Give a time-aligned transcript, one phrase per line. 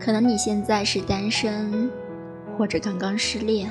[0.00, 1.90] 可能你现在是单身，
[2.56, 3.70] 或者刚刚失恋，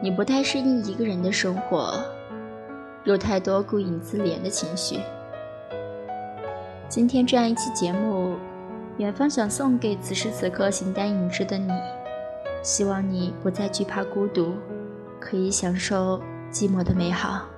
[0.00, 1.92] 你不太适应一个人的生活，
[3.02, 5.00] 有太多顾影自怜的情绪。
[6.88, 8.36] 今天这样一期节目，
[8.98, 11.72] 远方想送给此时此刻形单影只的你，
[12.62, 14.54] 希望你不再惧怕孤独，
[15.18, 16.20] 可以享受
[16.52, 17.51] 寂寞的美好。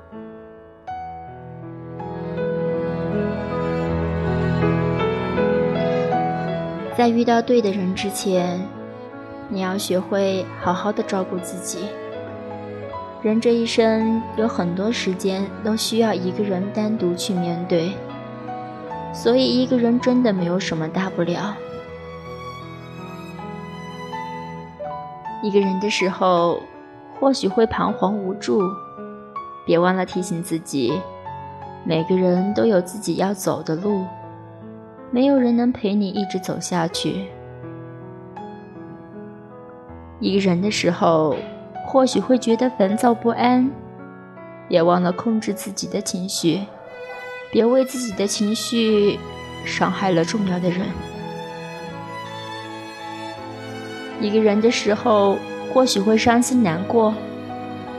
[6.97, 8.61] 在遇到对的人之前，
[9.49, 11.89] 你要学会好好的照顾自己。
[13.21, 17.91] 人这一生有很多时间都需要一个人单独去面对，
[19.13, 21.57] 所以一个人真的没有什么大不了。
[25.43, 26.61] 一个人的时候，
[27.19, 28.63] 或许会彷徨无助，
[29.67, 30.93] 别忘了提醒自己，
[31.83, 34.05] 每个人都有自己要走的路。
[35.11, 37.27] 没有人能陪你一直走下去。
[40.21, 41.37] 一个人的时候，
[41.87, 43.71] 或许会觉得烦躁不安，
[44.69, 46.61] 也忘了控制自己的情绪，
[47.53, 49.19] 别为自己的情绪
[49.65, 50.81] 伤害了重要的人。
[54.21, 55.37] 一个人的时候，
[55.73, 57.13] 或许会伤心难过，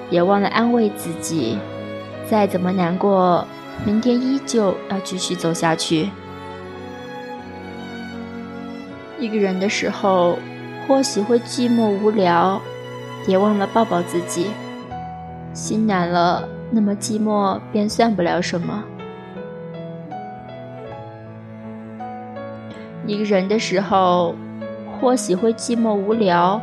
[0.09, 1.59] 也忘了安慰自己，
[2.27, 3.45] 再怎么难过，
[3.85, 6.09] 明天依旧要继续走下去。
[9.17, 10.37] 一个人的时候，
[10.87, 12.61] 或许会寂寞无聊，
[13.25, 14.47] 别忘了抱抱自己。
[15.53, 18.83] 心难了，那么寂寞便算不了什么。
[23.07, 24.35] 一个人的时候，
[24.99, 26.59] 或许会寂寞无聊，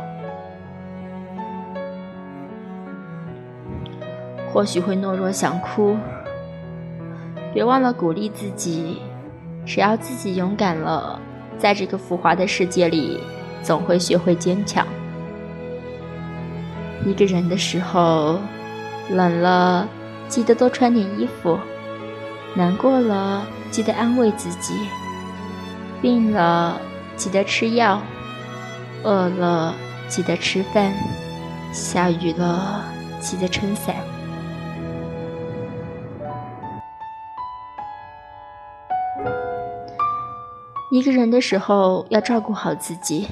[4.51, 5.97] 或许会懦弱想哭，
[7.51, 9.01] 别忘了鼓励自己，
[9.65, 11.19] 只要自己勇敢了。
[11.59, 13.19] 在这个浮华的世界里，
[13.61, 14.85] 总会学会坚强。
[17.05, 18.39] 一个人的时候，
[19.09, 19.87] 冷了
[20.27, 21.57] 记得多穿点衣服；
[22.55, 24.73] 难过了记得安慰自己；
[26.01, 26.79] 病了
[27.15, 27.99] 记得吃药；
[29.03, 29.73] 饿了
[30.07, 30.91] 记得吃饭；
[31.73, 32.83] 下雨了
[33.19, 33.95] 记得撑伞。
[40.93, 43.27] 一个人的时候要照顾好自己。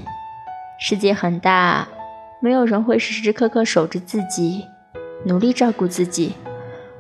[0.80, 1.88] 世界很大，
[2.40, 4.66] 没有人会时时刻刻守着自己，
[5.26, 6.34] 努力照顾自己。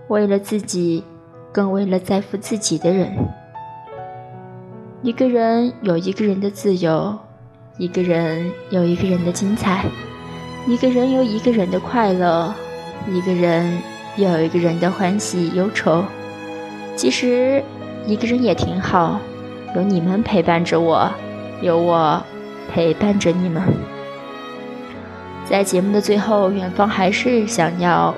[0.07, 1.03] 为了自己，
[1.51, 3.11] 更为了在乎自己的人。
[5.01, 7.17] 一个人有一个人的自由，
[7.79, 9.85] 一个人有一个人的精彩，
[10.67, 12.53] 一个人有一个人的快乐，
[13.09, 13.79] 一个人
[14.15, 16.03] 有一个人的欢喜忧愁。
[16.95, 17.63] 其实，
[18.05, 19.19] 一个人也挺好。
[19.75, 21.09] 有你们陪伴着我，
[21.61, 22.21] 有我
[22.71, 23.63] 陪伴着你们。
[25.45, 28.13] 在节目的最后，远方还是想要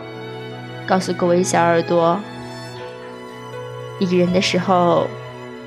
[0.86, 2.20] 告诉各位小耳朵：
[4.00, 5.08] 一个人的时候，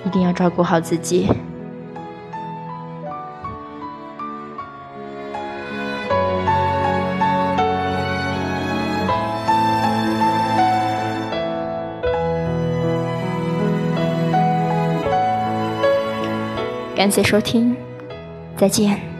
[0.04, 1.28] 一定要照顾好自己。
[16.96, 17.76] 感谢收听，
[18.56, 19.15] 再见。